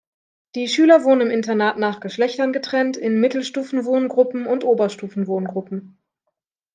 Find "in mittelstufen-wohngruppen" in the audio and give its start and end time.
2.97-4.47